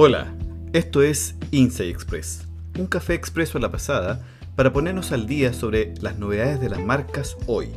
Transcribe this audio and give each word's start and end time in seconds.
Hola, 0.00 0.32
esto 0.72 1.02
es 1.02 1.34
Inside 1.50 1.90
Express, 1.90 2.46
un 2.78 2.86
café 2.86 3.14
expreso 3.14 3.58
a 3.58 3.60
la 3.60 3.72
pasada 3.72 4.24
para 4.54 4.72
ponernos 4.72 5.10
al 5.10 5.26
día 5.26 5.52
sobre 5.52 5.92
las 6.00 6.20
novedades 6.20 6.60
de 6.60 6.68
las 6.68 6.78
marcas 6.78 7.36
hoy. 7.48 7.70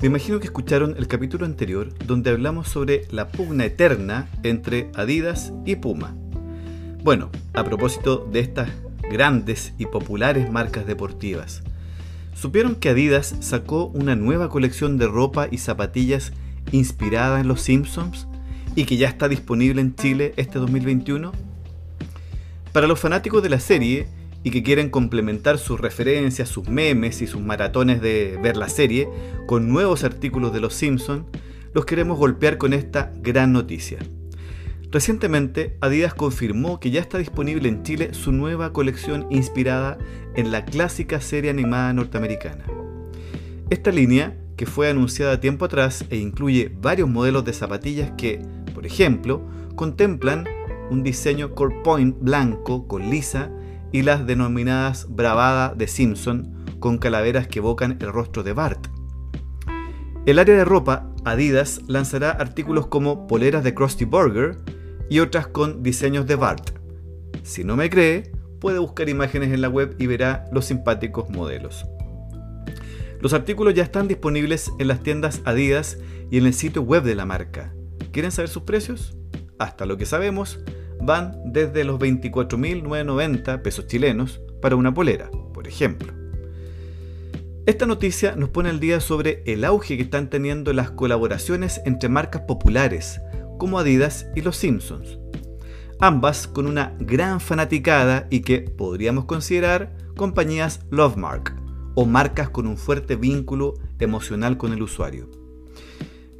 Me 0.00 0.06
imagino 0.06 0.38
que 0.38 0.44
escucharon 0.44 0.94
el 0.96 1.08
capítulo 1.08 1.44
anterior 1.44 1.92
donde 2.06 2.30
hablamos 2.30 2.68
sobre 2.68 3.08
la 3.10 3.30
pugna 3.30 3.64
eterna 3.64 4.28
entre 4.44 4.92
Adidas 4.94 5.52
y 5.66 5.74
Puma. 5.74 6.14
Bueno, 7.02 7.30
a 7.52 7.64
propósito 7.64 8.28
de 8.30 8.38
estas 8.38 8.70
grandes 9.10 9.74
y 9.76 9.86
populares 9.86 10.52
marcas 10.52 10.86
deportivas. 10.86 11.64
¿Supieron 12.34 12.76
que 12.76 12.90
Adidas 12.90 13.34
sacó 13.40 13.86
una 13.86 14.14
nueva 14.14 14.50
colección 14.50 14.98
de 14.98 15.08
ropa 15.08 15.48
y 15.50 15.58
zapatillas 15.58 16.32
inspirada 16.70 17.40
en 17.40 17.48
los 17.48 17.62
Simpsons 17.62 18.28
y 18.80 18.86
que 18.86 18.96
ya 18.96 19.08
está 19.08 19.28
disponible 19.28 19.82
en 19.82 19.94
Chile 19.94 20.32
este 20.38 20.58
2021? 20.58 21.32
Para 22.72 22.86
los 22.86 22.98
fanáticos 22.98 23.42
de 23.42 23.50
la 23.50 23.60
serie 23.60 24.06
y 24.42 24.50
que 24.50 24.62
quieren 24.62 24.88
complementar 24.88 25.58
sus 25.58 25.78
referencias, 25.78 26.48
sus 26.48 26.66
memes 26.66 27.20
y 27.20 27.26
sus 27.26 27.42
maratones 27.42 28.00
de 28.00 28.38
ver 28.42 28.56
la 28.56 28.70
serie 28.70 29.06
con 29.46 29.68
nuevos 29.68 30.02
artículos 30.02 30.54
de 30.54 30.60
los 30.60 30.72
Simpsons, 30.72 31.24
los 31.74 31.84
queremos 31.84 32.16
golpear 32.16 32.56
con 32.56 32.72
esta 32.72 33.12
gran 33.20 33.52
noticia. 33.52 33.98
Recientemente, 34.90 35.76
Adidas 35.82 36.14
confirmó 36.14 36.80
que 36.80 36.90
ya 36.90 37.02
está 37.02 37.18
disponible 37.18 37.68
en 37.68 37.82
Chile 37.82 38.14
su 38.14 38.32
nueva 38.32 38.72
colección 38.72 39.26
inspirada 39.28 39.98
en 40.34 40.52
la 40.52 40.64
clásica 40.64 41.20
serie 41.20 41.50
animada 41.50 41.92
norteamericana. 41.92 42.64
Esta 43.68 43.92
línea, 43.92 44.38
que 44.56 44.64
fue 44.64 44.88
anunciada 44.88 45.40
tiempo 45.40 45.66
atrás 45.66 46.04
e 46.08 46.16
incluye 46.16 46.72
varios 46.82 47.08
modelos 47.08 47.44
de 47.44 47.52
zapatillas 47.52 48.12
que, 48.16 48.42
por 48.80 48.86
ejemplo, 48.86 49.42
contemplan 49.76 50.48
un 50.90 51.02
diseño 51.02 51.54
core 51.54 51.82
point 51.84 52.16
blanco 52.18 52.88
con 52.88 53.10
lisa 53.10 53.50
y 53.92 54.00
las 54.00 54.26
denominadas 54.26 55.06
bravada 55.14 55.74
de 55.74 55.86
Simpson 55.86 56.64
con 56.78 56.96
calaveras 56.96 57.46
que 57.46 57.58
evocan 57.58 57.98
el 58.00 58.10
rostro 58.10 58.42
de 58.42 58.54
Bart. 58.54 58.86
El 60.24 60.38
área 60.38 60.56
de 60.56 60.64
ropa, 60.64 61.12
Adidas 61.26 61.82
lanzará 61.88 62.30
artículos 62.30 62.86
como 62.86 63.26
poleras 63.26 63.64
de 63.64 63.74
Krusty 63.74 64.06
Burger, 64.06 64.56
y 65.10 65.20
otras 65.20 65.46
con 65.46 65.82
diseños 65.82 66.26
de 66.26 66.36
Bart. 66.36 66.70
Si 67.42 67.64
no 67.64 67.76
me 67.76 67.90
cree, 67.90 68.32
puede 68.60 68.78
buscar 68.78 69.10
imágenes 69.10 69.52
en 69.52 69.60
la 69.60 69.68
web 69.68 69.94
y 69.98 70.06
verá 70.06 70.46
los 70.52 70.64
simpáticos 70.64 71.28
modelos. 71.28 71.84
Los 73.20 73.34
artículos 73.34 73.74
ya 73.74 73.82
están 73.82 74.08
disponibles 74.08 74.72
en 74.78 74.88
las 74.88 75.02
tiendas 75.02 75.42
Adidas 75.44 75.98
y 76.30 76.38
en 76.38 76.46
el 76.46 76.54
sitio 76.54 76.80
web 76.80 77.02
de 77.02 77.14
la 77.14 77.26
marca. 77.26 77.74
¿Quieren 78.12 78.32
saber 78.32 78.48
sus 78.48 78.64
precios? 78.64 79.16
Hasta 79.58 79.86
lo 79.86 79.96
que 79.96 80.06
sabemos, 80.06 80.58
van 81.00 81.36
desde 81.44 81.84
los 81.84 81.98
24.990 81.98 83.62
pesos 83.62 83.86
chilenos 83.86 84.40
para 84.60 84.76
una 84.76 84.92
polera, 84.92 85.30
por 85.54 85.68
ejemplo. 85.68 86.12
Esta 87.66 87.86
noticia 87.86 88.34
nos 88.36 88.48
pone 88.48 88.70
al 88.70 88.80
día 88.80 89.00
sobre 89.00 89.42
el 89.46 89.64
auge 89.64 89.96
que 89.96 90.02
están 90.02 90.28
teniendo 90.28 90.72
las 90.72 90.90
colaboraciones 90.90 91.80
entre 91.84 92.08
marcas 92.08 92.42
populares, 92.42 93.20
como 93.58 93.78
Adidas 93.78 94.26
y 94.34 94.40
Los 94.40 94.56
Simpsons. 94.56 95.18
Ambas 96.00 96.48
con 96.48 96.66
una 96.66 96.96
gran 96.98 97.40
fanaticada 97.40 98.26
y 98.30 98.40
que 98.40 98.60
podríamos 98.60 99.26
considerar 99.26 99.94
compañías 100.16 100.80
Lovemark 100.90 101.54
o 101.94 102.06
marcas 102.06 102.48
con 102.48 102.66
un 102.66 102.78
fuerte 102.78 103.16
vínculo 103.16 103.74
emocional 103.98 104.56
con 104.56 104.72
el 104.72 104.82
usuario. 104.82 105.39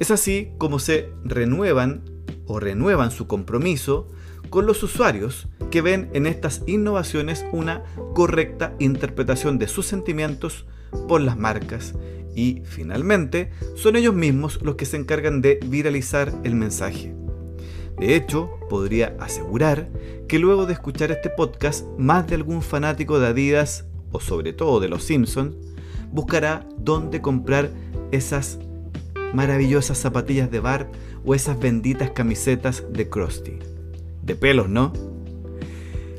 Es 0.01 0.09
así 0.09 0.49
como 0.57 0.79
se 0.79 1.11
renuevan 1.23 2.01
o 2.47 2.59
renuevan 2.59 3.11
su 3.11 3.27
compromiso 3.27 4.07
con 4.49 4.65
los 4.65 4.81
usuarios 4.81 5.47
que 5.69 5.83
ven 5.83 6.09
en 6.13 6.25
estas 6.25 6.63
innovaciones 6.65 7.45
una 7.51 7.83
correcta 8.15 8.73
interpretación 8.79 9.59
de 9.59 9.67
sus 9.67 9.85
sentimientos 9.85 10.65
por 11.07 11.21
las 11.21 11.37
marcas 11.37 11.93
y 12.35 12.63
finalmente 12.65 13.51
son 13.75 13.95
ellos 13.95 14.15
mismos 14.15 14.59
los 14.63 14.73
que 14.73 14.85
se 14.85 14.97
encargan 14.97 15.39
de 15.39 15.59
viralizar 15.67 16.33
el 16.43 16.55
mensaje. 16.55 17.13
De 17.99 18.15
hecho, 18.15 18.49
podría 18.71 19.15
asegurar 19.19 19.91
que 20.27 20.39
luego 20.39 20.65
de 20.65 20.73
escuchar 20.73 21.11
este 21.11 21.29
podcast, 21.29 21.85
más 21.99 22.25
de 22.25 22.33
algún 22.33 22.63
fanático 22.63 23.19
de 23.19 23.27
Adidas 23.27 23.85
o 24.11 24.19
sobre 24.19 24.51
todo 24.51 24.79
de 24.79 24.89
los 24.89 25.03
Simpsons 25.03 25.53
buscará 26.11 26.67
dónde 26.79 27.21
comprar 27.21 27.69
esas 28.11 28.57
maravillosas 29.33 29.97
zapatillas 29.97 30.51
de 30.51 30.59
bar 30.59 30.89
o 31.25 31.35
esas 31.35 31.59
benditas 31.59 32.11
camisetas 32.11 32.83
de 32.91 33.09
Krusty. 33.09 33.59
De 34.23 34.35
pelos, 34.35 34.69
¿no? 34.69 34.93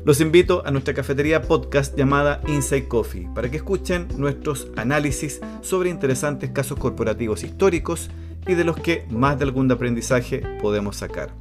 Los 0.05 0.19
invito 0.19 0.63
a 0.65 0.71
nuestra 0.71 0.93
cafetería 0.93 1.43
podcast 1.43 1.97
llamada 1.97 2.41
Inside 2.47 2.89
Coffee 2.89 3.29
para 3.33 3.49
que 3.49 3.57
escuchen 3.57 4.07
nuestros 4.17 4.67
análisis 4.75 5.39
sobre 5.61 5.89
interesantes 5.89 6.49
casos 6.51 6.77
corporativos 6.77 7.43
históricos 7.43 8.09
y 8.45 8.55
de 8.55 8.65
los 8.65 8.75
que 8.77 9.05
más 9.09 9.39
de 9.39 9.45
algún 9.45 9.71
aprendizaje 9.71 10.43
podemos 10.61 10.97
sacar. 10.97 11.33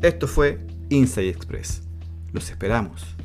Esto 0.00 0.26
fue 0.26 0.58
Inside 0.88 1.28
Express. 1.28 1.82
Los 2.32 2.50
esperamos. 2.50 3.16